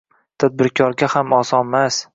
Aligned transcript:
Tadbirkorga 0.43 1.11
ham 1.17 1.37
osonmas. 1.43 2.05